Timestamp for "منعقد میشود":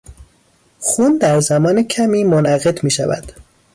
2.23-3.31